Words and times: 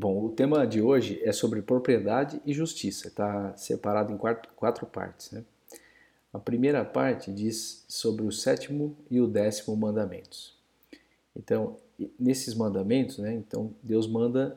Bom, 0.00 0.26
o 0.26 0.28
tema 0.28 0.64
de 0.64 0.80
hoje 0.80 1.20
é 1.24 1.32
sobre 1.32 1.60
propriedade 1.60 2.40
e 2.46 2.54
justiça. 2.54 3.08
Está 3.08 3.52
separado 3.56 4.12
em 4.12 4.16
quatro, 4.16 4.48
quatro 4.54 4.86
partes. 4.86 5.32
Né? 5.32 5.42
A 6.32 6.38
primeira 6.38 6.84
parte 6.84 7.32
diz 7.32 7.84
sobre 7.88 8.24
o 8.24 8.30
sétimo 8.30 8.96
e 9.10 9.20
o 9.20 9.26
décimo 9.26 9.76
mandamentos. 9.76 10.56
Então, 11.34 11.78
nesses 12.16 12.54
mandamentos, 12.54 13.18
né, 13.18 13.34
então 13.34 13.74
Deus 13.82 14.06
manda 14.06 14.56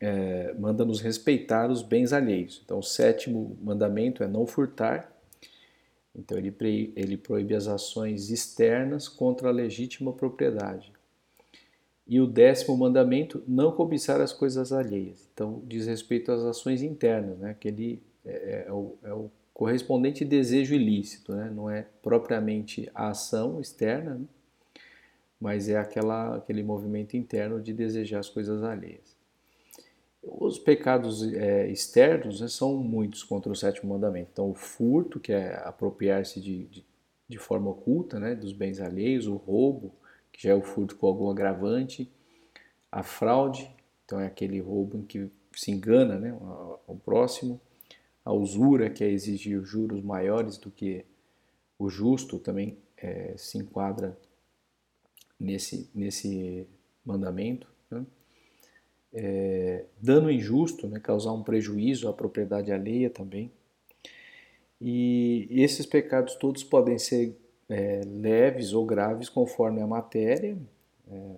é, 0.00 0.54
manda 0.56 0.84
nos 0.84 1.00
respeitar 1.00 1.68
os 1.68 1.82
bens 1.82 2.12
alheios. 2.12 2.62
Então, 2.64 2.78
o 2.78 2.82
sétimo 2.84 3.58
mandamento 3.60 4.22
é 4.22 4.28
não 4.28 4.46
furtar. 4.46 5.12
Então, 6.14 6.38
ele, 6.38 6.54
ele 6.94 7.16
proíbe 7.16 7.52
as 7.52 7.66
ações 7.66 8.30
externas 8.30 9.08
contra 9.08 9.48
a 9.48 9.52
legítima 9.52 10.12
propriedade. 10.12 10.92
E 12.08 12.20
o 12.20 12.26
décimo 12.26 12.76
mandamento, 12.76 13.42
não 13.46 13.70
cobiçar 13.70 14.20
as 14.20 14.32
coisas 14.32 14.72
alheias. 14.72 15.28
Então, 15.34 15.62
diz 15.66 15.86
respeito 15.86 16.32
às 16.32 16.42
ações 16.42 16.82
internas, 16.82 17.38
né? 17.38 17.50
Aquele 17.50 18.00
é, 18.24 18.30
é, 18.30 18.64
é, 18.66 18.72
o, 18.72 18.94
é 19.02 19.12
o, 19.12 19.30
correspondente 19.52 20.24
desejo 20.24 20.74
ilícito, 20.74 21.34
né? 21.34 21.52
Não 21.54 21.68
é 21.68 21.84
propriamente 22.02 22.88
a 22.94 23.08
ação 23.08 23.60
externa, 23.60 24.14
né? 24.14 24.24
mas 25.40 25.68
é 25.68 25.76
aquela, 25.76 26.36
aquele 26.36 26.62
movimento 26.62 27.16
interno 27.16 27.60
de 27.60 27.72
desejar 27.72 28.20
as 28.20 28.28
coisas 28.28 28.62
alheias. 28.62 29.16
Os 30.22 30.58
pecados 30.58 31.22
é, 31.32 31.68
externos 31.70 32.40
né, 32.40 32.48
são 32.48 32.76
muitos 32.76 33.22
contra 33.22 33.50
o 33.52 33.56
sétimo 33.56 33.92
mandamento. 33.92 34.30
Então, 34.32 34.50
o 34.50 34.54
furto, 34.54 35.20
que 35.20 35.32
é 35.32 35.56
apropriar-se 35.64 36.40
de, 36.40 36.64
de, 36.64 36.84
de, 37.28 37.38
forma 37.38 37.70
oculta 37.70 38.18
né, 38.18 38.34
dos 38.34 38.52
bens 38.52 38.80
alheios, 38.80 39.26
o 39.26 39.36
roubo, 39.36 39.92
já 40.38 40.50
é 40.50 40.54
o 40.54 40.62
furto 40.62 40.94
com 40.96 41.08
algum 41.08 41.28
agravante, 41.28 42.08
a 42.92 43.02
fraude, 43.02 43.68
então 44.04 44.20
é 44.20 44.26
aquele 44.26 44.60
roubo 44.60 44.96
em 44.96 45.02
que 45.02 45.28
se 45.52 45.72
engana 45.72 46.16
né, 46.16 46.30
ao 46.30 46.96
próximo, 47.04 47.60
a 48.24 48.32
usura, 48.32 48.88
que 48.88 49.02
é 49.02 49.10
exigir 49.10 49.60
juros 49.64 50.00
maiores 50.00 50.56
do 50.56 50.70
que 50.70 51.04
o 51.76 51.90
justo, 51.90 52.38
também 52.38 52.78
é, 52.96 53.34
se 53.36 53.58
enquadra 53.58 54.16
nesse, 55.40 55.90
nesse 55.92 56.68
mandamento. 57.04 57.66
Né? 57.90 58.06
É, 59.12 59.86
dano 60.00 60.30
injusto, 60.30 60.86
né, 60.86 61.00
causar 61.00 61.32
um 61.32 61.42
prejuízo 61.42 62.08
à 62.08 62.12
propriedade 62.12 62.70
alheia 62.70 63.10
também. 63.10 63.50
E 64.80 65.48
esses 65.50 65.84
pecados 65.84 66.36
todos 66.36 66.62
podem 66.62 66.96
ser 66.96 67.36
é, 67.68 68.00
leves 68.04 68.72
ou 68.72 68.84
graves 68.86 69.28
conforme 69.28 69.80
a 69.80 69.86
matéria, 69.86 70.56
é, 71.10 71.36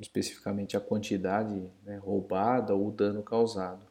especificamente 0.00 0.76
a 0.76 0.80
quantidade 0.80 1.62
né, 1.84 1.96
roubada 1.96 2.74
ou 2.74 2.88
o 2.88 2.90
dano 2.90 3.22
causado. 3.22 3.86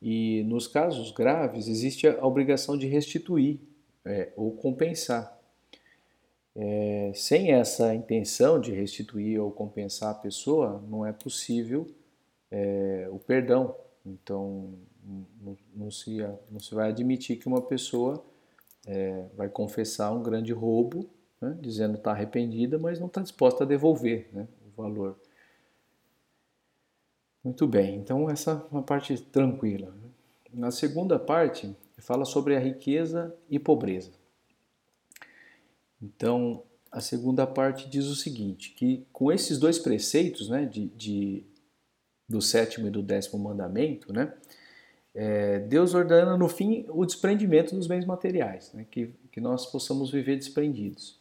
E 0.00 0.44
nos 0.44 0.66
casos 0.66 1.10
graves 1.10 1.66
existe 1.66 2.06
a 2.06 2.24
obrigação 2.24 2.76
de 2.76 2.86
restituir 2.86 3.60
é, 4.04 4.32
ou 4.36 4.52
compensar. 4.52 5.36
É, 6.54 7.12
sem 7.14 7.52
essa 7.52 7.94
intenção 7.94 8.60
de 8.60 8.72
restituir 8.72 9.40
ou 9.40 9.50
compensar 9.50 10.10
a 10.10 10.14
pessoa, 10.14 10.82
não 10.88 11.04
é 11.06 11.12
possível 11.12 11.86
é, 12.50 13.08
o 13.10 13.18
perdão. 13.18 13.74
Então, 14.04 14.74
não, 15.74 15.90
se, 15.90 16.18
não 16.50 16.60
se 16.60 16.74
vai 16.74 16.90
admitir 16.90 17.36
que 17.36 17.46
uma 17.46 17.62
pessoa 17.62 18.24
é, 18.88 19.26
vai 19.36 19.48
confessar 19.50 20.10
um 20.12 20.22
grande 20.22 20.52
roubo, 20.52 21.08
né, 21.40 21.56
dizendo 21.60 21.92
que 21.92 22.00
está 22.00 22.10
arrependida, 22.10 22.78
mas 22.78 22.98
não 22.98 23.06
está 23.06 23.20
disposta 23.20 23.62
a 23.62 23.66
devolver 23.66 24.30
né, 24.32 24.48
o 24.66 24.82
valor. 24.82 25.16
Muito 27.44 27.66
bem, 27.66 27.96
então 27.96 28.28
essa 28.28 28.52
é 28.52 28.74
uma 28.74 28.82
parte 28.82 29.16
tranquila. 29.20 29.94
Na 30.52 30.70
segunda 30.70 31.18
parte, 31.18 31.76
fala 31.98 32.24
sobre 32.24 32.56
a 32.56 32.58
riqueza 32.58 33.36
e 33.50 33.58
pobreza. 33.58 34.10
Então, 36.00 36.62
a 36.90 37.00
segunda 37.00 37.46
parte 37.46 37.88
diz 37.88 38.06
o 38.06 38.16
seguinte, 38.16 38.70
que 38.70 39.06
com 39.12 39.30
esses 39.30 39.58
dois 39.58 39.78
preceitos, 39.78 40.48
né, 40.48 40.64
de, 40.64 40.86
de 40.88 41.44
do 42.26 42.40
sétimo 42.40 42.86
e 42.86 42.90
do 42.90 43.02
décimo 43.02 43.38
mandamento, 43.38 44.12
né, 44.12 44.32
é, 45.14 45.58
Deus 45.60 45.94
ordena 45.94 46.36
no 46.36 46.48
fim 46.48 46.84
o 46.88 47.04
desprendimento 47.04 47.74
dos 47.74 47.86
bens 47.86 48.04
materiais, 48.04 48.72
né? 48.72 48.86
que, 48.90 49.14
que 49.32 49.40
nós 49.40 49.66
possamos 49.66 50.10
viver 50.10 50.36
desprendidos. 50.36 51.18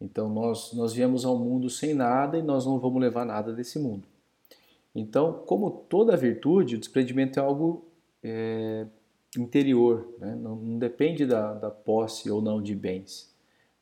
Então 0.00 0.28
nós, 0.28 0.72
nós 0.72 0.92
viemos 0.92 1.24
ao 1.24 1.38
mundo 1.38 1.70
sem 1.70 1.94
nada 1.94 2.38
e 2.38 2.42
nós 2.42 2.66
não 2.66 2.78
vamos 2.78 3.00
levar 3.00 3.24
nada 3.24 3.52
desse 3.52 3.78
mundo. 3.78 4.06
Então, 4.94 5.32
como 5.46 5.70
toda 5.70 6.16
virtude, 6.16 6.76
o 6.76 6.78
desprendimento 6.78 7.38
é 7.38 7.42
algo 7.42 7.84
é, 8.22 8.86
interior, 9.36 10.08
né? 10.18 10.36
não, 10.36 10.54
não, 10.54 10.78
depende 10.78 11.26
da, 11.26 11.52
da, 11.52 11.70
posse 11.70 12.30
ou 12.30 12.40
não 12.40 12.62
de 12.62 12.74
bens. 12.74 13.34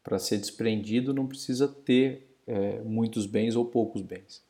Para 0.03 0.19
ser 0.19 0.39
desprendido, 0.39 1.13
não 1.13 1.27
precisa 1.27 1.69
ter 1.69 2.27
é, 2.47 2.81
muitos 2.81 3.27
bens 3.27 3.55
ou 3.57 3.65
poucos 3.65 4.01
bens. 4.01 4.43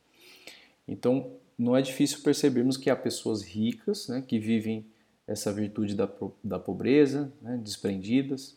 Então, 0.86 1.32
não 1.62 1.76
é 1.76 1.82
difícil 1.82 2.20
percebermos 2.22 2.76
que 2.76 2.90
há 2.90 2.96
pessoas 2.96 3.42
ricas 3.42 4.08
né, 4.08 4.22
que 4.26 4.38
vivem 4.38 4.84
essa 5.26 5.52
virtude 5.52 5.94
da, 5.94 6.08
da 6.42 6.58
pobreza, 6.58 7.32
né, 7.40 7.58
desprendidas, 7.62 8.56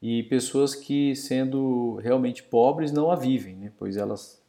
e 0.00 0.22
pessoas 0.24 0.74
que, 0.74 1.14
sendo 1.14 1.96
realmente 1.96 2.42
pobres, 2.42 2.92
não 2.92 3.10
a 3.10 3.16
vivem, 3.16 3.56
né, 3.56 3.72
pois 3.78 3.96
elas, 3.96 4.40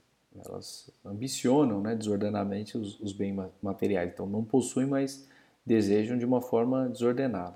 elas 0.46 0.90
ambicionam 1.06 1.82
né, 1.82 1.96
desordenadamente 1.96 2.78
os, 2.78 3.00
os 3.00 3.14
bens 3.14 3.36
materiais. 3.62 4.12
Então, 4.14 4.26
não 4.26 4.44
possuem, 4.44 4.88
mas 4.88 5.28
desejam 5.66 6.18
de 6.18 6.26
uma 6.26 6.42
forma 6.42 6.88
desordenada. 6.90 7.56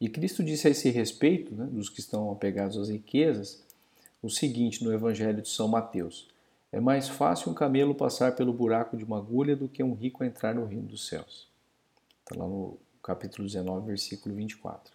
E 0.00 0.08
Cristo 0.08 0.42
disse 0.42 0.68
a 0.68 0.70
esse 0.70 0.90
respeito, 0.90 1.54
né, 1.54 1.66
dos 1.70 1.88
que 1.88 2.00
estão 2.00 2.30
apegados 2.30 2.76
às 2.76 2.88
riquezas, 2.88 3.64
o 4.22 4.30
seguinte 4.30 4.82
no 4.82 4.92
Evangelho 4.92 5.42
de 5.42 5.48
São 5.48 5.68
Mateus. 5.68 6.28
É 6.74 6.80
mais 6.80 7.08
fácil 7.08 7.52
um 7.52 7.54
camelo 7.54 7.94
passar 7.94 8.34
pelo 8.34 8.52
buraco 8.52 8.96
de 8.96 9.04
uma 9.04 9.18
agulha 9.18 9.54
do 9.54 9.68
que 9.68 9.80
um 9.80 9.94
rico 9.94 10.24
entrar 10.24 10.56
no 10.56 10.66
reino 10.66 10.88
dos 10.88 11.06
céus. 11.06 11.48
Está 12.18 12.36
lá 12.36 12.48
no 12.48 12.76
capítulo 13.00 13.46
19, 13.46 13.86
versículo 13.86 14.34
24. 14.34 14.92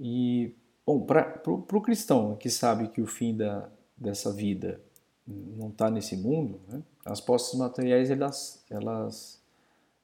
E, 0.00 0.54
bom, 0.86 1.02
para 1.02 1.42
o 1.46 1.82
cristão 1.82 2.36
que 2.36 2.48
sabe 2.48 2.88
que 2.88 3.02
o 3.02 3.06
fim 3.06 3.36
da, 3.36 3.68
dessa 3.94 4.32
vida 4.32 4.80
não 5.26 5.68
está 5.68 5.90
nesse 5.90 6.16
mundo, 6.16 6.58
né, 6.68 6.82
as 7.04 7.20
posses 7.20 7.58
materiais 7.58 8.10
elas, 8.10 8.64
elas, 8.70 9.42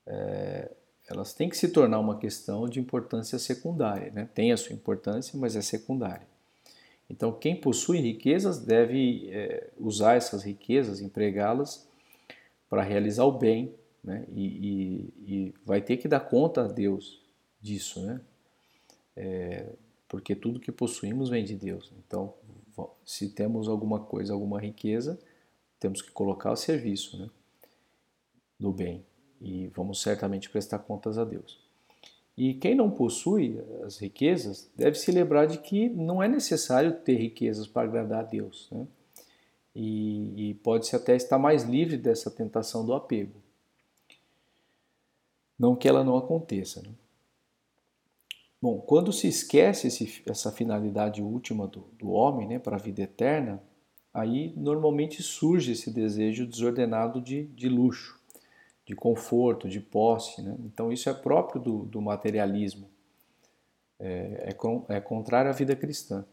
é, 0.06 0.70
elas 1.08 1.32
têm 1.32 1.48
que 1.48 1.56
se 1.56 1.68
tornar 1.68 1.98
uma 1.98 2.18
questão 2.18 2.68
de 2.68 2.78
importância 2.78 3.38
secundária. 3.38 4.12
Né? 4.12 4.28
Tem 4.34 4.52
a 4.52 4.58
sua 4.58 4.74
importância, 4.74 5.38
mas 5.38 5.56
é 5.56 5.62
secundária. 5.62 6.28
Então, 7.08 7.32
quem 7.32 7.54
possui 7.54 7.98
riquezas 7.98 8.58
deve 8.58 9.30
é, 9.30 9.70
usar 9.78 10.14
essas 10.16 10.42
riquezas, 10.42 11.00
empregá-las 11.00 11.88
para 12.68 12.82
realizar 12.82 13.24
o 13.24 13.32
bem, 13.32 13.74
né? 14.02 14.24
E, 14.34 14.44
e, 14.46 15.14
e, 15.26 15.54
vai 15.64 15.80
ter 15.80 15.96
que 15.96 16.08
dar 16.08 16.20
conta 16.20 16.64
a 16.64 16.68
Deus 16.68 17.22
disso, 17.60 18.04
né? 18.04 18.20
É, 19.16 19.66
porque 20.08 20.34
tudo 20.34 20.60
que 20.60 20.70
possuímos 20.70 21.28
vem 21.28 21.44
de 21.44 21.54
Deus. 21.54 21.92
Então, 21.98 22.34
se 23.04 23.28
temos 23.30 23.68
alguma 23.68 24.00
coisa, 24.00 24.32
alguma 24.32 24.60
riqueza, 24.60 25.18
temos 25.80 26.02
que 26.02 26.10
colocar 26.10 26.50
ao 26.50 26.56
serviço 26.56 27.18
né? 27.18 27.30
do 28.58 28.72
bem 28.72 29.04
e 29.40 29.68
vamos 29.68 30.00
certamente 30.00 30.48
prestar 30.50 30.80
contas 30.80 31.18
a 31.18 31.24
Deus. 31.24 31.65
E 32.36 32.52
quem 32.52 32.74
não 32.74 32.90
possui 32.90 33.58
as 33.84 33.98
riquezas 33.98 34.70
deve 34.76 34.98
se 34.98 35.10
lembrar 35.10 35.46
de 35.46 35.58
que 35.58 35.88
não 35.88 36.22
é 36.22 36.28
necessário 36.28 36.92
ter 37.00 37.16
riquezas 37.16 37.66
para 37.66 37.88
agradar 37.88 38.20
a 38.20 38.26
Deus. 38.26 38.68
Né? 38.70 38.86
E, 39.74 40.50
e 40.50 40.54
pode-se 40.54 40.94
até 40.94 41.16
estar 41.16 41.38
mais 41.38 41.64
livre 41.64 41.96
dessa 41.96 42.30
tentação 42.30 42.84
do 42.84 42.92
apego. 42.92 43.40
Não 45.58 45.74
que 45.74 45.88
ela 45.88 46.04
não 46.04 46.18
aconteça. 46.18 46.82
Né? 46.82 46.90
Bom, 48.60 48.80
quando 48.80 49.14
se 49.14 49.28
esquece 49.28 49.86
esse, 49.86 50.22
essa 50.26 50.52
finalidade 50.52 51.22
última 51.22 51.66
do, 51.66 51.86
do 51.98 52.10
homem 52.10 52.46
né, 52.46 52.58
para 52.58 52.76
a 52.76 52.80
vida 52.80 53.00
eterna, 53.00 53.62
aí 54.12 54.52
normalmente 54.56 55.22
surge 55.22 55.72
esse 55.72 55.90
desejo 55.90 56.46
desordenado 56.46 57.18
de, 57.18 57.46
de 57.46 57.68
luxo 57.70 58.16
de 58.86 58.94
conforto, 58.94 59.68
de 59.68 59.80
posse. 59.80 60.40
Né? 60.40 60.56
Então, 60.60 60.92
isso 60.92 61.10
é 61.10 61.12
próprio 61.12 61.60
do, 61.60 61.78
do 61.84 62.00
materialismo, 62.00 62.88
é, 63.98 64.54
é, 64.54 64.96
é, 64.96 65.00
contrário 65.00 65.50
à 65.50 65.52
vida 65.52 65.74
cristã. 65.74 66.24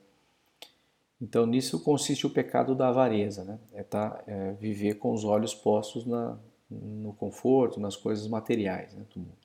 Então, 1.19 1.45
nisso 1.45 1.83
consiste 1.83 2.27
o 2.27 2.29
pecado 2.29 2.75
da 2.75 2.89
avareza, 2.89 3.43
né? 3.43 3.59
é, 3.73 3.83
tá, 3.83 4.23
é 4.27 4.51
viver 4.53 4.95
com 4.95 5.13
os 5.13 5.23
olhos 5.23 5.55
postos 5.55 6.05
na, 6.05 6.37
no 6.69 7.13
conforto, 7.13 7.79
nas 7.79 7.95
coisas 7.95 8.27
materiais 8.27 8.93
né, 8.93 9.05
do 9.13 9.19
mundo. 9.19 9.43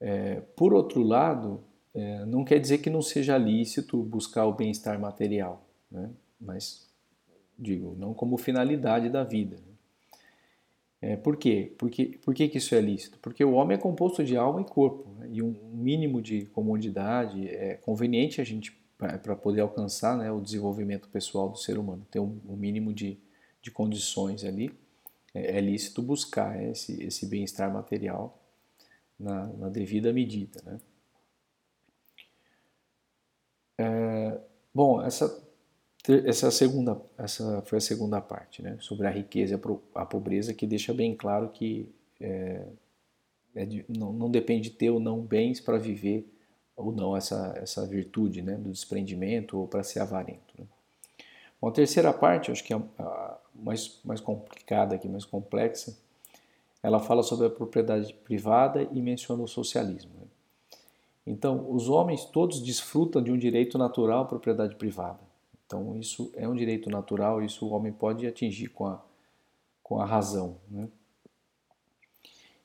É, 0.00 0.40
por 0.54 0.72
outro 0.72 1.02
lado, 1.02 1.62
é, 1.94 2.24
não 2.26 2.44
quer 2.44 2.60
dizer 2.60 2.78
que 2.78 2.90
não 2.90 3.02
seja 3.02 3.36
lícito 3.36 3.96
buscar 4.02 4.46
o 4.46 4.52
bem-estar 4.52 5.00
material, 5.00 5.66
né? 5.90 6.10
mas 6.40 6.86
digo, 7.58 7.96
não 7.98 8.14
como 8.14 8.36
finalidade 8.36 9.08
da 9.08 9.24
vida. 9.24 9.56
Né? 9.56 9.75
É, 11.06 11.16
por 11.16 11.36
quê? 11.36 11.72
Porque, 11.78 12.18
por 12.24 12.34
que, 12.34 12.48
que 12.48 12.58
isso 12.58 12.74
é 12.74 12.80
lícito? 12.80 13.16
Porque 13.20 13.44
o 13.44 13.52
homem 13.52 13.76
é 13.76 13.80
composto 13.80 14.24
de 14.24 14.36
alma 14.36 14.60
e 14.60 14.64
corpo, 14.64 15.08
né? 15.20 15.28
e 15.30 15.40
um 15.40 15.54
mínimo 15.72 16.20
de 16.20 16.46
comodidade 16.46 17.46
é 17.46 17.74
conveniente 17.74 18.40
a 18.40 18.44
gente 18.44 18.76
para 18.98 19.36
poder 19.36 19.60
alcançar 19.60 20.16
né, 20.16 20.32
o 20.32 20.40
desenvolvimento 20.40 21.08
pessoal 21.08 21.48
do 21.48 21.58
ser 21.58 21.78
humano, 21.78 22.04
ter 22.10 22.18
um, 22.18 22.40
um 22.48 22.56
mínimo 22.56 22.92
de, 22.92 23.20
de 23.62 23.70
condições 23.70 24.42
ali, 24.42 24.76
é, 25.32 25.58
é 25.58 25.60
lícito 25.60 26.02
buscar 26.02 26.60
esse, 26.60 27.00
esse 27.00 27.24
bem-estar 27.26 27.72
material 27.72 28.42
na, 29.16 29.46
na, 29.46 29.68
devida 29.68 30.12
medida. 30.12 30.60
Né? 30.64 30.80
É, 33.78 34.40
bom, 34.74 35.00
essa, 35.00 35.45
essa, 36.08 36.50
segunda, 36.50 37.00
essa 37.18 37.62
foi 37.62 37.78
a 37.78 37.80
segunda 37.80 38.20
parte, 38.20 38.62
né, 38.62 38.76
sobre 38.80 39.06
a 39.06 39.10
riqueza 39.10 39.54
e 39.54 39.78
a 39.94 40.04
pobreza, 40.04 40.54
que 40.54 40.66
deixa 40.66 40.94
bem 40.94 41.14
claro 41.14 41.48
que 41.48 41.88
é, 42.20 42.62
é 43.54 43.64
de, 43.64 43.84
não, 43.88 44.12
não 44.12 44.30
depende 44.30 44.70
de 44.70 44.76
ter 44.76 44.90
ou 44.90 45.00
não 45.00 45.20
bens 45.20 45.60
para 45.60 45.78
viver 45.78 46.26
ou 46.76 46.92
não 46.92 47.16
essa, 47.16 47.54
essa 47.56 47.86
virtude 47.86 48.42
né, 48.42 48.54
do 48.54 48.70
desprendimento 48.70 49.58
ou 49.58 49.66
para 49.66 49.82
ser 49.82 50.00
avarento. 50.00 50.54
Né. 50.58 50.66
Bom, 51.60 51.68
a 51.68 51.72
terceira 51.72 52.12
parte, 52.12 52.50
acho 52.50 52.62
que 52.62 52.74
é 52.74 52.76
a 52.98 53.38
mais, 53.54 53.98
mais 54.04 54.20
complicada 54.20 54.94
aqui, 54.94 55.08
mais 55.08 55.24
complexa, 55.24 55.96
ela 56.82 57.00
fala 57.00 57.22
sobre 57.22 57.46
a 57.46 57.50
propriedade 57.50 58.12
privada 58.12 58.86
e 58.92 59.00
menciona 59.00 59.42
o 59.42 59.48
socialismo. 59.48 60.10
Né. 60.20 60.26
Então, 61.26 61.68
os 61.70 61.88
homens 61.88 62.24
todos 62.24 62.62
desfrutam 62.62 63.22
de 63.22 63.32
um 63.32 63.38
direito 63.38 63.78
natural 63.78 64.22
à 64.22 64.26
propriedade 64.26 64.76
privada. 64.76 65.18
Então, 65.66 65.96
isso 65.96 66.32
é 66.36 66.48
um 66.48 66.54
direito 66.54 66.88
natural, 66.88 67.42
isso 67.42 67.66
o 67.66 67.70
homem 67.70 67.92
pode 67.92 68.26
atingir 68.26 68.68
com 68.68 68.86
a, 68.86 69.04
com 69.82 70.00
a 70.00 70.06
razão. 70.06 70.58
Né? 70.70 70.88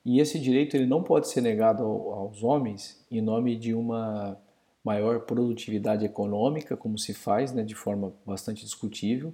E 0.05 0.19
esse 0.19 0.39
direito 0.39 0.75
ele 0.75 0.85
não 0.85 1.03
pode 1.03 1.27
ser 1.27 1.41
negado 1.41 1.83
aos 1.83 2.43
homens 2.43 3.03
em 3.09 3.21
nome 3.21 3.55
de 3.55 3.73
uma 3.73 4.39
maior 4.83 5.21
produtividade 5.21 6.05
econômica, 6.05 6.75
como 6.75 6.97
se 6.97 7.13
faz, 7.13 7.51
né, 7.51 7.63
de 7.63 7.75
forma 7.75 8.13
bastante 8.25 8.63
discutível, 8.63 9.33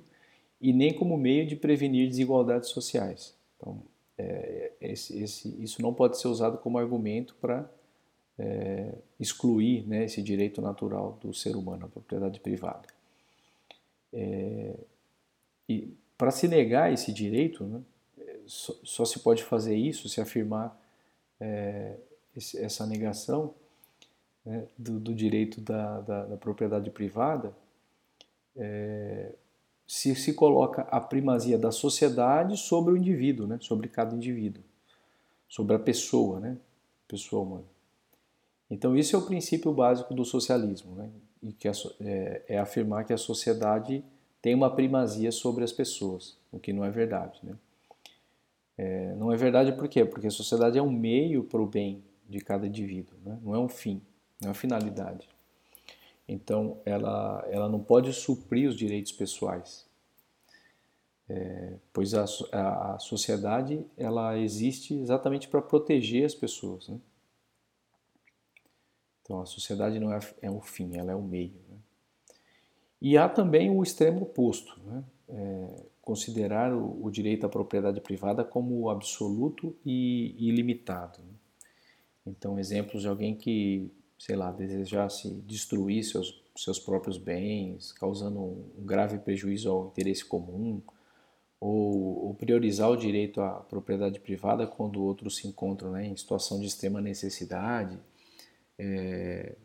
e 0.60 0.74
nem 0.74 0.94
como 0.94 1.18
meio 1.18 1.46
de 1.46 1.56
prevenir 1.56 2.10
desigualdades 2.10 2.69
sociais. 2.69 3.36
Então, 3.56 3.81
é, 4.18 4.74
esse, 4.81 5.18
esse, 5.22 5.64
isso 5.64 5.81
não 5.81 5.94
pode 5.94 6.19
ser 6.19 6.28
usado 6.28 6.58
como 6.58 6.78
argumento 6.78 7.36
para 7.40 7.69
é, 8.38 8.96
excluir 9.19 9.88
né, 9.88 10.06
esse 10.06 10.22
direito 10.22 10.62
natural 10.62 11.18
do 11.22 11.34
ser 11.34 11.56
humano, 11.56 11.86
a 11.86 11.90
propriedade 11.90 12.40
privada. 12.40 12.97
É, 14.13 14.75
e 15.68 15.94
para 16.18 16.31
se 16.31 16.48
negar 16.48 16.92
esse 16.92 17.12
direito, 17.12 17.63
né, 17.63 17.81
só, 18.45 18.74
só, 18.83 19.06
se 19.06 19.19
pode 19.19 19.44
fazer 19.44 19.75
isso 19.75 20.07
se 20.07 20.21
afirmar 20.21 20.80
é, 21.39 21.95
esse, 22.36 22.57
essa 22.57 22.86
negação 22.86 23.54
né, 24.45 24.65
do, 24.77 25.00
do, 25.00 25.13
direito 25.13 25.59
da, 25.59 26.01
da, 26.01 26.25
da 26.25 26.38
propriedade 26.38 26.89
privada, 26.89 27.54
é, 28.56 29.33
se 29.86 30.15
se 30.15 30.33
coloca 30.33 30.83
a 30.83 31.00
primazia 31.00 31.57
da 31.57 31.71
sociedade 31.71 32.57
sobre 32.57 32.94
o 32.94 32.98
indivíduo, 32.98 33.45
né, 33.45 33.57
sobre 33.62 33.88
cada 33.88 34.15
indivíduo, 34.15 34.63
sobre 35.48 35.75
a 35.75 35.80
pessoa, 35.80 36.39
né, 36.39 36.57
pessoa 37.07 37.44
humana. 37.44 37.65
Então 38.69 38.98
isso 38.98 39.15
é 39.15 39.19
o 39.19 39.25
princípio 39.25 39.71
básico 39.71 40.13
do 40.13 40.25
socialismo, 40.25 40.95
né, 40.95 41.09
e 41.42 41.54
que 41.54 41.68
é, 41.68 41.72
é 42.48 42.57
afirmar 42.57 43.06
que 43.06 43.13
a 43.13 43.18
sociedade 43.18 44.04
tem 44.42 44.54
uma 44.54 44.69
primazia 44.69 45.31
sobre 45.31 45.63
as 45.63 45.72
pessoas, 45.72 46.38
o 46.51 46.60
que 46.60 46.72
não 46.72 46.84
é 46.84 46.89
verdade, 46.89 47.39
né. 47.44 47.56
É, 48.78 49.16
não 49.16 49.31
é 49.31 49.36
verdade 49.36 49.72
por 49.72 49.88
quê? 49.88 50.06
Porque 50.06 50.28
a 50.28 50.31
sociedade 50.31 50.78
é 50.78 50.81
um 50.81 50.92
meio 50.92 51.44
para 51.44 51.60
o 51.60 51.66
bem 51.66 52.04
de 52.30 52.39
cada 52.39 52.68
indivíduo, 52.68 53.18
né? 53.25 53.39
não 53.42 53.56
é 53.56 53.60
um 53.60 53.68
fim, 53.68 54.01
não 54.39 54.48
é 54.48 54.50
uma 54.50 54.54
finalidade. 54.54 55.28
Então, 56.28 56.78
ela, 56.86 57.44
ela 57.50 57.69
não 57.69 57.80
pode 57.80 58.12
suprir 58.13 58.68
os 58.69 58.75
direitos 58.75 59.12
pessoais, 59.12 59.88
é, 61.30 61.74
pois 61.92 62.13
a, 62.13 62.25
a, 62.51 62.95
a, 62.95 63.00
sociedade 63.00 63.86
ela 63.98 64.38
existe 64.38 64.94
exatamente 64.94 65.48
para 65.48 65.62
proteger 65.62 66.25
as 66.25 66.36
pessoas. 66.36 66.88
Né? 66.88 67.00
Então, 69.28 69.42
a 69.42 69.46
sociedade 69.46 70.00
não 70.00 70.14
é, 70.14 70.20
é 70.42 70.50
um 70.50 70.62
fim, 70.62 70.96
ela 70.96 71.12
é 71.12 71.16
um 71.16 71.22
meio. 71.22 71.60
Né? 71.70 71.76
E 73.02 73.18
há 73.18 73.28
também 73.28 73.70
o 73.70 73.84
extremo 73.84 74.22
oposto, 74.22 74.80
né? 74.86 75.04
É, 75.30 75.84
considerar 76.02 76.74
o, 76.74 77.06
o, 77.06 77.12
direito 77.12 77.46
à 77.46 77.50
propriedade 77.50 78.00
privada 78.00 78.42
como 78.42 78.90
absoluto 78.90 79.76
e 79.86 80.34
ilimitado. 80.40 81.20
Né? 81.20 81.34
Então, 82.26 82.58
exemplos 82.58 83.02
de 83.02 83.10
alguém 83.10 83.36
que, 83.36 83.92
sei 84.18 84.38
lá, 84.38 84.50
desejasse 84.50 85.30
destruir 85.46 86.06
seus, 86.06 86.42
seus 86.56 86.80
próprios 86.80 87.18
bens, 87.18 87.92
causando 87.92 88.40
um 88.40 88.86
grave 88.86 89.20
prejuízo 89.20 89.70
ao 89.70 89.88
interesse 89.88 90.24
comum, 90.24 90.82
ou, 91.60 92.28
ou, 92.28 92.34
priorizar 92.36 92.90
o 92.90 92.96
direito 92.96 93.42
à 93.42 93.50
propriedade 93.60 94.22
privada 94.22 94.66
quando 94.66 95.04
outros 95.04 95.36
se 95.36 95.48
encontram 95.48 95.92
né, 95.92 96.08
em 96.08 96.16
situação 96.16 96.58
de 96.58 96.68
extrema 96.68 97.02
necessidade. 97.02 98.00
É, 98.78 99.56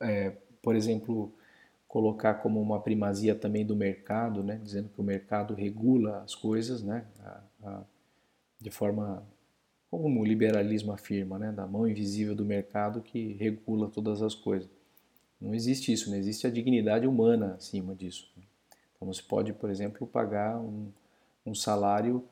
é, 0.00 0.30
por 0.62 0.76
exemplo, 0.76 1.32
colocar 1.88 2.34
como 2.34 2.60
uma 2.60 2.80
primazia 2.80 3.34
também 3.34 3.66
do 3.66 3.76
mercado, 3.76 4.42
né, 4.42 4.58
dizendo 4.62 4.88
que 4.88 5.00
o 5.00 5.04
mercado 5.04 5.54
regula 5.54 6.22
as 6.22 6.34
coisas, 6.34 6.82
né, 6.82 7.04
a, 7.20 7.40
a, 7.64 7.82
de 8.60 8.70
forma 8.70 9.26
como 9.90 10.20
o 10.20 10.24
liberalismo 10.24 10.90
afirma, 10.92 11.38
né, 11.38 11.52
da 11.52 11.66
mão 11.66 11.86
invisível 11.86 12.34
do 12.34 12.46
mercado 12.46 13.02
que 13.02 13.34
regula 13.34 13.90
todas 13.90 14.22
as 14.22 14.34
coisas. 14.34 14.70
Não 15.38 15.54
existe 15.54 15.92
isso, 15.92 16.08
não 16.08 16.16
existe 16.16 16.46
a 16.46 16.50
dignidade 16.50 17.06
humana 17.06 17.56
acima 17.56 17.94
disso. 17.94 18.32
Então 18.96 19.12
se 19.12 19.22
pode, 19.22 19.52
por 19.52 19.68
exemplo, 19.68 20.06
pagar 20.06 20.58
um, 20.58 20.88
um 21.44 21.54
salário 21.54 22.24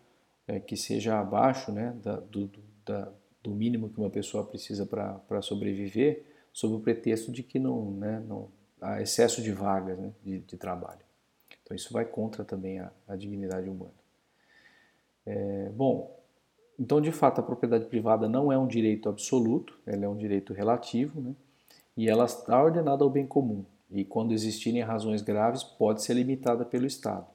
é, 0.47 0.59
que 0.59 0.77
seja 0.77 1.21
abaixo 1.21 1.71
né, 1.71 1.95
da, 2.03 2.17
do, 2.17 2.51
da, 2.87 3.13
do 3.43 3.51
mínimo 3.51 3.89
que 3.89 3.99
uma 3.99 4.11
pessoa 4.11 4.45
precisa 4.45 4.85
para 4.87 5.43
sobreviver, 5.43 6.25
sob 6.53 6.75
o 6.75 6.81
pretexto 6.81 7.33
de 7.33 7.43
que 7.43 7.59
não, 7.59 7.93
né, 7.93 8.23
não, 8.27 8.49
a 8.81 9.01
excesso 9.01 9.43
de 9.43 9.53
vagas 9.53 9.99
né, 9.99 10.13
de, 10.23 10.41
de, 10.41 10.57
trabalho. 10.57 11.01
Então 11.63 11.75
isso 11.75 11.93
vai 11.93 12.05
contra 12.05 12.45
também 12.45 12.81
a, 12.81 12.91
a 13.09 13.17
dignidade 13.17 13.69
humana. 13.69 13.95
É, 15.25 15.71
bom, 15.71 16.19
então 16.79 17.01
de 17.01 17.13
fato 17.13 17.41
a 17.41 17.43
propriedade 17.43 17.87
privada 17.87 18.29
não 18.29 18.51
é 18.51 18.59
um 18.59 18.67
direito 18.67 19.09
absoluto, 19.09 19.79
ela 19.87 20.05
é 20.05 20.09
um 20.09 20.17
direito 20.17 20.53
relativo, 20.53 21.21
né, 21.21 21.35
e 21.97 22.09
ela 22.09 22.25
está 22.25 22.63
ordenada 22.63 23.05
ao 23.05 23.11
bem 23.11 23.27
comum. 23.27 23.65
E 23.91 24.05
quando 24.05 24.33
existirem 24.33 24.83
razões 24.83 25.21
graves, 25.21 25.65
pode 25.65 26.03
ser 26.03 26.15
limitada 26.15 26.65
pelo 26.65 26.87
Estado. 26.87 27.27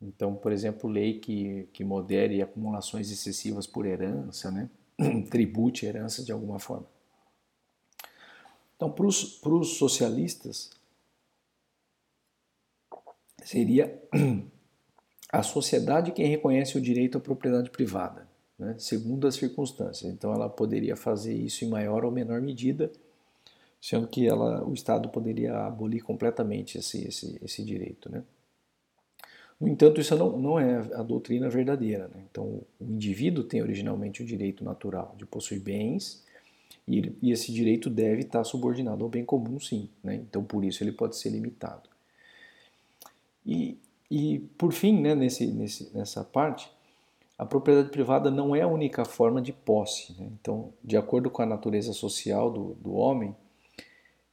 Então, 0.00 0.36
por 0.36 0.52
exemplo, 0.52 0.88
lei 0.88 1.18
que, 1.18 1.68
que 1.72 1.82
modere 1.82 2.40
acumulações 2.40 3.10
excessivas 3.10 3.66
por 3.66 3.84
herança, 3.84 4.50
né, 4.50 4.70
tribute 5.30 5.86
herança 5.86 6.24
de 6.24 6.32
alguma 6.32 6.58
forma. 6.58 6.86
Então, 8.76 8.90
para 8.90 9.06
os 9.06 9.76
socialistas, 9.76 10.70
seria 13.44 14.00
a 15.32 15.42
sociedade 15.42 16.12
quem 16.12 16.26
reconhece 16.26 16.78
o 16.78 16.80
direito 16.80 17.18
à 17.18 17.20
propriedade 17.20 17.70
privada, 17.70 18.28
né, 18.58 18.76
segundo 18.78 19.26
as 19.26 19.34
circunstâncias. 19.34 20.12
Então, 20.12 20.32
ela 20.32 20.48
poderia 20.48 20.96
fazer 20.96 21.34
isso 21.34 21.64
em 21.64 21.68
maior 21.68 22.04
ou 22.04 22.12
menor 22.12 22.40
medida, 22.40 22.92
sendo 23.80 24.06
que 24.06 24.26
ela, 24.26 24.64
o 24.64 24.74
Estado 24.74 25.08
poderia 25.08 25.66
abolir 25.66 26.02
completamente 26.02 26.78
esse, 26.78 27.06
esse, 27.06 27.38
esse 27.42 27.64
direito. 27.64 28.10
Né. 28.10 28.22
No 29.60 29.68
entanto, 29.68 30.00
isso 30.00 30.16
não, 30.16 30.38
não 30.38 30.58
é 30.58 30.78
a 30.94 31.02
doutrina 31.02 31.48
verdadeira. 31.48 32.08
Né? 32.08 32.22
Então, 32.30 32.62
o 32.80 32.84
indivíduo 32.84 33.42
tem 33.42 33.60
originalmente 33.60 34.22
o 34.22 34.26
direito 34.26 34.64
natural 34.64 35.14
de 35.18 35.26
possuir 35.26 35.60
bens 35.60 36.24
e, 36.86 36.98
ele, 36.98 37.16
e, 37.20 37.32
esse 37.32 37.52
direito 37.52 37.90
deve 37.90 38.22
estar 38.22 38.44
subordinado 38.44 39.02
ao 39.02 39.10
bem 39.10 39.24
comum, 39.24 39.58
sim. 39.58 39.88
Né? 40.02 40.14
Então, 40.14 40.44
por 40.44 40.64
isso, 40.64 40.82
ele 40.82 40.92
pode 40.92 41.16
ser 41.16 41.30
limitado. 41.30 41.88
E, 43.44 43.76
e 44.10 44.38
por 44.56 44.72
fim, 44.72 45.00
né, 45.00 45.14
nesse, 45.14 45.46
nesse, 45.46 45.90
nessa 45.94 46.22
parte, 46.22 46.70
a 47.36 47.44
propriedade 47.44 47.90
privada 47.90 48.30
não 48.30 48.54
é 48.54 48.62
a 48.62 48.68
única 48.68 49.04
forma 49.04 49.42
de 49.42 49.52
posse. 49.52 50.14
Né? 50.20 50.28
Então, 50.40 50.72
de 50.84 50.96
acordo 50.96 51.30
com 51.30 51.42
a 51.42 51.46
natureza 51.46 51.92
social 51.92 52.50
do, 52.50 52.74
do 52.74 52.94
homem, 52.94 53.34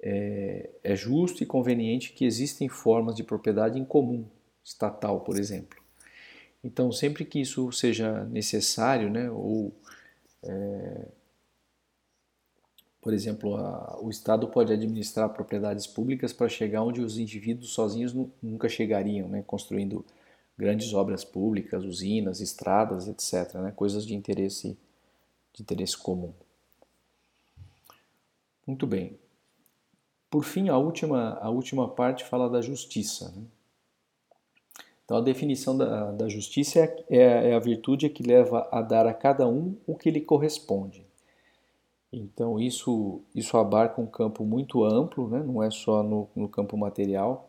é, 0.01 0.69
é 0.83 0.95
justo 0.95 1.41
e 1.41 1.45
conveniente 1.45 2.13
que 2.13 2.25
existem 2.25 2.69
formas 2.69 3.15
de 3.15 3.23
propriedade 3.23 3.79
em 3.79 3.85
comum, 3.85 4.25
estatal, 4.65 5.21
por 5.21 5.39
exemplo. 5.39 5.79
Então, 6.61 6.91
sempre 6.91 7.23
que 7.23 7.39
isso 7.39 7.71
seja 7.71 8.25
necessário, 8.25 9.09
né, 9.09 9.31
ou 9.31 9.71
é, 10.43 11.07
por 13.05 13.13
exemplo, 13.13 13.55
a, 13.55 13.99
o 14.01 14.09
Estado 14.09 14.47
pode 14.47 14.73
administrar 14.73 15.29
propriedades 15.29 15.85
públicas 15.85 16.33
para 16.33 16.49
chegar 16.49 16.81
onde 16.81 17.01
os 17.01 17.19
indivíduos 17.19 17.71
sozinhos 17.71 18.15
nunca 18.41 18.67
chegariam, 18.67 19.29
né? 19.29 19.43
construindo 19.45 20.03
grandes 20.57 20.91
obras 20.91 21.23
públicas, 21.23 21.83
usinas, 21.83 22.41
estradas, 22.41 23.07
etc. 23.07 23.53
Né? 23.59 23.71
Coisas 23.75 24.07
de 24.07 24.15
interesse, 24.15 24.75
de 25.53 25.61
interesse 25.61 25.95
comum. 25.95 26.33
Muito 28.65 28.87
bem. 28.87 29.19
Por 30.27 30.43
fim, 30.43 30.69
a 30.69 30.77
última, 30.79 31.33
a 31.33 31.49
última 31.51 31.87
parte 31.87 32.25
fala 32.25 32.49
da 32.49 32.59
justiça. 32.59 33.31
Né? 33.35 33.43
Então, 35.05 35.17
a 35.17 35.21
definição 35.21 35.77
da, 35.77 36.11
da 36.11 36.27
justiça 36.27 36.79
é, 36.79 37.05
é, 37.09 37.49
é, 37.49 37.55
a 37.55 37.59
virtude 37.59 38.09
que 38.09 38.23
leva 38.23 38.67
a 38.71 38.81
dar 38.81 39.05
a 39.05 39.13
cada 39.13 39.47
um 39.47 39.77
o 39.85 39.95
que 39.95 40.09
lhe 40.09 40.19
corresponde. 40.19 41.05
Então, 42.11 42.59
isso, 42.59 43.21
isso 43.33 43.55
abarca 43.55 44.01
um 44.01 44.07
campo 44.07 44.43
muito 44.43 44.83
amplo, 44.83 45.29
né? 45.29 45.43
não 45.45 45.61
é 45.61 45.69
só 45.69 46.01
no, 46.01 46.27
no 46.35 46.49
campo 46.49 46.75
material. 46.75 47.47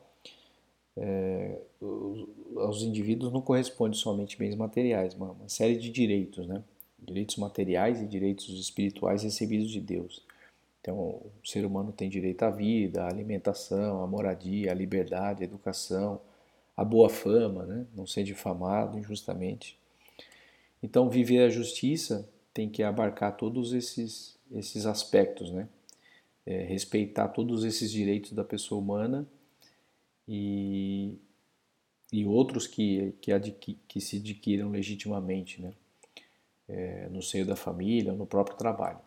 É, 0.99 1.59
os, 1.81 2.29
aos 2.57 2.83
indivíduos 2.83 3.33
não 3.33 3.41
corresponde 3.41 3.97
somente 3.97 4.39
bens 4.39 4.55
materiais, 4.55 5.15
uma, 5.15 5.31
uma 5.31 5.49
série 5.49 5.77
de 5.77 5.91
direitos, 5.91 6.47
né? 6.47 6.63
direitos 6.99 7.37
materiais 7.37 8.03
e 8.03 8.07
direitos 8.07 8.49
espirituais 8.49 9.23
recebidos 9.23 9.71
de 9.71 9.81
Deus. 9.81 10.23
Então, 10.81 10.97
o 10.97 11.31
ser 11.43 11.65
humano 11.65 11.91
tem 11.91 12.09
direito 12.09 12.43
à 12.43 12.51
vida, 12.51 13.05
à 13.05 13.09
alimentação, 13.09 14.03
à 14.03 14.07
moradia, 14.07 14.73
à 14.73 14.75
liberdade, 14.75 15.43
à 15.43 15.47
educação, 15.47 16.21
à 16.77 16.85
boa 16.85 17.09
fama, 17.09 17.65
né? 17.65 17.87
não 17.95 18.07
ser 18.07 18.23
difamado 18.23 18.99
injustamente. 18.99 19.79
Então, 20.83 21.09
viver 21.09 21.45
a 21.45 21.49
justiça 21.49 22.29
tem 22.53 22.69
que 22.69 22.83
abarcar 22.83 23.37
todos 23.37 23.73
esses, 23.73 24.39
esses 24.53 24.87
aspectos, 24.87 25.51
né? 25.51 25.69
É, 26.45 26.63
respeitar 26.63 27.29
todos 27.29 27.65
esses 27.65 27.91
direitos 27.91 28.33
da 28.33 28.45
pessoa 28.45 28.81
humana 28.81 29.27
e, 30.29 31.19
e 32.13 32.25
outros 32.25 32.69
que, 32.69 33.13
que, 33.21 33.33
adqui, 33.33 33.77
que 33.89 34.01
se 34.01 34.19
adquiram 34.19 34.71
legitimamente, 34.71 35.61
né? 35.61 35.73
É, 36.69 37.09
no 37.09 37.23
seio 37.23 37.45
da 37.47 37.57
família, 37.57 38.13
no 38.13 38.27
próprio 38.27 38.57
trabalho. 38.57 39.01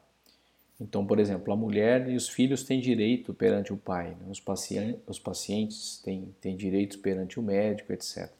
Então, 0.79 1.05
por 1.05 1.19
exemplo, 1.19 1.51
a 1.51 1.57
mulher 1.57 2.09
e 2.09 2.15
os 2.15 2.29
filhos 2.29 2.63
têm 2.63 2.79
direito 2.79 3.33
perante 3.33 3.74
o 3.74 3.77
pai, 3.77 4.12
né? 4.12 4.27
os, 4.29 4.39
pacientes, 4.39 5.01
os 5.05 5.19
pacientes 5.19 6.01
têm, 6.03 6.33
têm 6.39 6.55
direitos 6.55 6.95
perante 6.95 7.38
o 7.38 7.43
médico, 7.43 7.91
etc. 7.91 8.31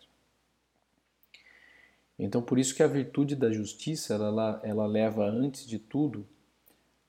Então, 2.17 2.41
por 2.41 2.58
isso 2.58 2.74
que 2.74 2.84
a 2.84 2.88
virtude 2.88 3.36
da 3.36 3.51
justiça 3.51 4.13
ela, 4.13 4.62
ela 4.63 4.86
leva, 4.86 5.25
antes 5.25 5.65
de 5.65 5.77
tudo, 5.79 6.25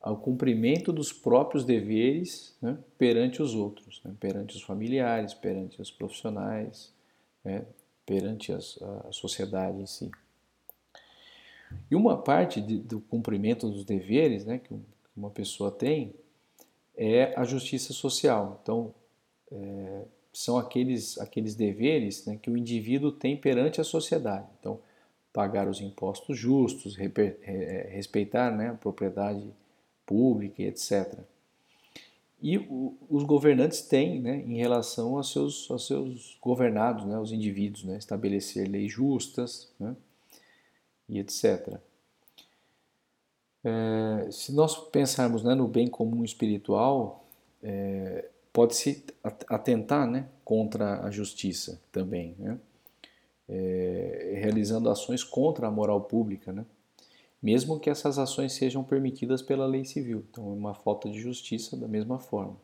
ao 0.00 0.16
cumprimento 0.16 0.92
dos 0.92 1.12
próprios 1.12 1.64
deveres 1.64 2.56
né, 2.60 2.78
perante 2.96 3.42
os 3.42 3.54
outros, 3.54 4.00
né, 4.04 4.14
perante 4.18 4.56
os 4.56 4.62
familiares, 4.62 5.34
perante 5.34 5.80
os 5.80 5.90
profissionais, 5.90 6.92
né, 7.44 7.64
perante 8.06 8.52
as, 8.52 8.80
a 8.82 9.12
sociedade 9.12 9.80
em 9.80 9.87
si. 9.87 10.10
E 11.90 11.94
uma 11.94 12.16
parte 12.16 12.60
de, 12.60 12.78
do 12.78 13.00
cumprimento 13.00 13.68
dos 13.68 13.84
deveres 13.84 14.44
né, 14.44 14.58
que 14.58 14.75
uma 15.16 15.30
pessoa 15.30 15.70
tem 15.70 16.14
é 16.96 17.34
a 17.36 17.44
justiça 17.44 17.92
social. 17.92 18.60
Então, 18.62 18.94
é, 19.50 20.04
são 20.32 20.58
aqueles, 20.58 21.18
aqueles 21.18 21.54
deveres 21.54 22.26
né, 22.26 22.38
que 22.40 22.50
o 22.50 22.56
indivíduo 22.56 23.10
tem 23.10 23.36
perante 23.36 23.80
a 23.80 23.84
sociedade. 23.84 24.46
Então, 24.60 24.80
pagar 25.32 25.68
os 25.68 25.80
impostos 25.80 26.36
justos, 26.36 26.96
respeitar 26.96 28.50
né, 28.50 28.70
a 28.70 28.74
propriedade 28.74 29.48
pública, 30.04 30.62
etc. 30.62 31.20
E 32.42 32.58
os 33.08 33.22
governantes 33.24 33.82
têm, 33.82 34.20
né, 34.20 34.42
em 34.46 34.56
relação 34.56 35.16
aos 35.16 35.30
seus, 35.30 35.70
aos 35.70 35.86
seus 35.86 36.38
governados, 36.40 37.04
né, 37.04 37.18
os 37.18 37.32
indivíduos, 37.32 37.84
né, 37.84 37.96
estabelecer 37.98 38.68
leis 38.68 38.90
justas 38.90 39.72
né, 39.78 39.94
e 41.08 41.18
etc. 41.18 41.78
É, 43.64 44.30
se 44.30 44.52
nós 44.52 44.76
pensarmos 44.88 45.42
né, 45.42 45.54
no 45.54 45.68
bem 45.68 45.86
comum 45.88 46.24
espiritual, 46.24 47.24
é, 47.62 48.28
pode-se 48.52 49.04
atentar 49.48 50.06
né, 50.06 50.26
contra 50.44 51.04
a 51.04 51.10
justiça 51.10 51.80
também, 51.92 52.34
né, 52.38 52.58
é, 53.48 54.38
realizando 54.42 54.88
ações 54.88 55.22
contra 55.22 55.66
a 55.66 55.70
moral 55.70 56.00
pública, 56.02 56.52
né, 56.52 56.64
mesmo 57.42 57.78
que 57.78 57.90
essas 57.90 58.18
ações 58.18 58.52
sejam 58.52 58.82
permitidas 58.82 59.40
pela 59.40 59.66
lei 59.66 59.84
civil. 59.84 60.24
Então, 60.30 60.44
é 60.44 60.52
uma 60.52 60.74
falta 60.74 61.08
de 61.08 61.18
justiça 61.18 61.76
da 61.76 61.88
mesma 61.88 62.18
forma. 62.18 62.56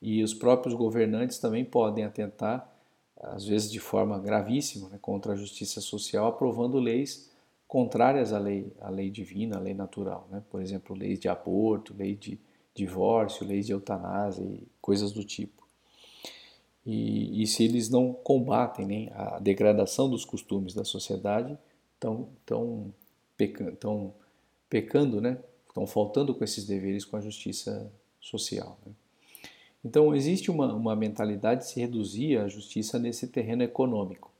E 0.00 0.22
os 0.22 0.32
próprios 0.32 0.74
governantes 0.74 1.38
também 1.38 1.64
podem 1.64 2.04
atentar, 2.04 2.72
às 3.20 3.44
vezes 3.44 3.70
de 3.70 3.80
forma 3.80 4.18
gravíssima, 4.18 4.88
né, 4.88 4.98
contra 5.00 5.32
a 5.32 5.36
justiça 5.36 5.80
social, 5.80 6.26
aprovando 6.26 6.78
leis 6.78 7.30
contrárias 7.68 8.32
à 8.32 8.38
lei, 8.38 8.72
à 8.80 8.88
lei 8.88 9.10
divina, 9.10 9.58
à 9.58 9.60
lei 9.60 9.74
natural. 9.74 10.26
Né? 10.30 10.42
Por 10.50 10.62
exemplo, 10.62 10.96
leis 10.96 11.20
de 11.20 11.28
aborto, 11.28 11.94
lei 11.94 12.16
de 12.16 12.40
divórcio, 12.74 13.46
leis 13.46 13.66
de 13.66 13.72
eutanásia 13.72 14.42
e 14.42 14.66
coisas 14.80 15.12
do 15.12 15.22
tipo. 15.22 15.68
E, 16.86 17.42
e 17.42 17.46
se 17.46 17.64
eles 17.64 17.90
não 17.90 18.14
combatem 18.14 18.86
né, 18.86 19.12
a 19.12 19.38
degradação 19.38 20.08
dos 20.08 20.24
costumes 20.24 20.72
da 20.72 20.84
sociedade, 20.84 21.58
estão 21.94 22.30
tão 22.46 22.94
pecando, 23.36 23.76
tão 23.76 24.14
pecando, 24.70 25.20
né? 25.20 25.38
estão 25.68 25.86
faltando 25.86 26.34
com 26.34 26.42
esses 26.42 26.64
deveres 26.64 27.04
com 27.04 27.16
a 27.16 27.20
justiça 27.20 27.92
social. 28.18 28.78
Né? 28.86 28.92
Então, 29.84 30.14
existe 30.14 30.50
uma, 30.50 30.72
uma 30.72 30.96
mentalidade 30.96 31.60
de 31.60 31.68
se 31.68 31.80
reduzir 31.80 32.38
a 32.38 32.48
justiça 32.48 32.98
nesse 32.98 33.28
terreno 33.28 33.62
econômico. 33.62 34.32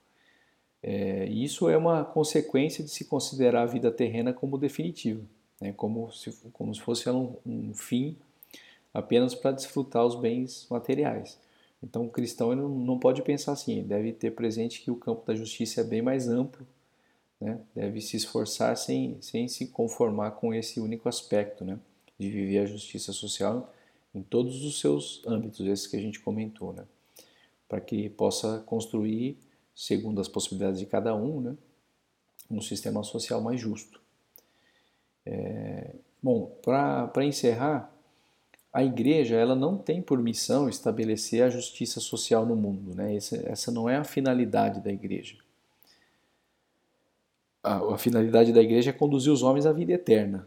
É, 0.82 1.26
isso 1.26 1.68
é 1.68 1.76
uma 1.76 2.04
consequência 2.04 2.84
de 2.84 2.90
se 2.90 3.04
considerar 3.04 3.62
a 3.62 3.66
vida 3.66 3.90
terrena 3.90 4.32
como 4.32 4.56
definitiva, 4.56 5.22
né? 5.60 5.72
como, 5.72 6.10
se, 6.12 6.30
como 6.52 6.74
se 6.74 6.80
fosse 6.80 7.08
um, 7.10 7.34
um 7.44 7.74
fim 7.74 8.16
apenas 8.94 9.34
para 9.34 9.52
desfrutar 9.52 10.04
os 10.04 10.14
bens 10.14 10.66
materiais. 10.70 11.38
Então, 11.82 12.06
o 12.06 12.10
cristão 12.10 12.52
ele 12.52 12.62
não 12.62 12.98
pode 12.98 13.22
pensar 13.22 13.52
assim, 13.52 13.78
ele 13.78 13.88
deve 13.88 14.12
ter 14.12 14.32
presente 14.32 14.80
que 14.80 14.90
o 14.90 14.96
campo 14.96 15.24
da 15.26 15.34
justiça 15.34 15.80
é 15.80 15.84
bem 15.84 16.02
mais 16.02 16.28
amplo, 16.28 16.66
né? 17.40 17.60
deve 17.74 18.00
se 18.00 18.16
esforçar 18.16 18.76
sem, 18.76 19.16
sem 19.20 19.46
se 19.48 19.68
conformar 19.68 20.32
com 20.32 20.52
esse 20.52 20.80
único 20.80 21.08
aspecto 21.08 21.64
né? 21.64 21.78
de 22.18 22.28
viver 22.30 22.58
a 22.58 22.66
justiça 22.66 23.12
social 23.12 23.72
em 24.14 24.22
todos 24.22 24.64
os 24.64 24.80
seus 24.80 25.22
âmbitos, 25.26 25.64
esses 25.66 25.86
que 25.86 25.96
a 25.96 26.00
gente 26.00 26.18
comentou, 26.18 26.72
né? 26.72 26.84
para 27.68 27.80
que 27.80 28.08
possa 28.08 28.58
construir 28.66 29.38
segundo 29.78 30.20
as 30.20 30.26
possibilidades 30.26 30.80
de 30.80 30.86
cada 30.86 31.14
um, 31.14 31.40
né, 31.40 31.56
um 32.50 32.60
sistema 32.60 33.04
social 33.04 33.40
mais 33.40 33.60
justo. 33.60 34.00
É, 35.24 35.94
bom, 36.20 36.50
para 36.60 37.24
encerrar, 37.24 37.94
a 38.72 38.82
igreja 38.82 39.36
ela 39.36 39.54
não 39.54 39.78
tem 39.78 40.02
por 40.02 40.20
missão 40.20 40.68
estabelecer 40.68 41.44
a 41.44 41.48
justiça 41.48 42.00
social 42.00 42.44
no 42.44 42.56
mundo, 42.56 42.92
né? 42.92 43.14
essa, 43.14 43.36
essa 43.48 43.70
não 43.70 43.88
é 43.88 43.96
a 43.96 44.02
finalidade 44.02 44.80
da 44.80 44.90
igreja. 44.90 45.36
A, 47.62 47.94
a 47.94 47.98
finalidade 47.98 48.52
da 48.52 48.60
igreja 48.60 48.90
é 48.90 48.92
conduzir 48.92 49.32
os 49.32 49.44
homens 49.44 49.64
à 49.64 49.72
vida 49.72 49.92
eterna, 49.92 50.44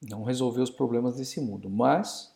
não 0.00 0.22
resolver 0.22 0.60
os 0.60 0.70
problemas 0.70 1.16
desse 1.16 1.40
mundo, 1.40 1.68
mas 1.68 2.32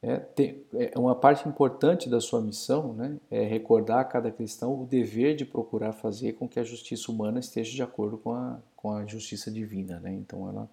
é, 0.00 0.16
tem, 0.16 0.64
é 0.74 0.96
uma 0.96 1.14
parte 1.14 1.48
importante 1.48 2.08
da 2.08 2.20
sua 2.20 2.40
missão 2.40 2.92
né, 2.92 3.18
é 3.28 3.42
recordar 3.42 3.98
a 3.98 4.04
cada 4.04 4.30
cristão 4.30 4.80
o 4.80 4.86
dever 4.86 5.34
de 5.34 5.44
procurar 5.44 5.92
fazer 5.92 6.34
com 6.34 6.48
que 6.48 6.60
a 6.60 6.64
justiça 6.64 7.10
humana 7.10 7.40
esteja 7.40 7.72
de 7.74 7.82
acordo 7.82 8.16
com 8.16 8.32
a, 8.32 8.62
com 8.76 8.92
a 8.92 9.04
justiça 9.04 9.50
divina. 9.50 9.98
Né? 9.98 10.12
Então 10.12 10.48
ela 10.48 10.70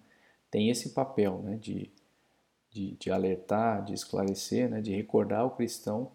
tem 0.48 0.70
esse 0.70 0.90
papel 0.90 1.42
né, 1.42 1.56
de, 1.56 1.90
de, 2.70 2.92
de 2.92 3.10
alertar, 3.10 3.84
de 3.84 3.94
esclarecer, 3.94 4.70
né, 4.70 4.80
de 4.80 4.94
recordar 4.94 5.44
o 5.44 5.50
cristão 5.50 6.12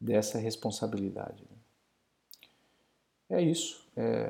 dessa 0.00 0.38
responsabilidade. 0.38 1.42
Né? 1.42 1.56
É 3.38 3.42
isso. 3.42 3.90
É, 3.96 4.20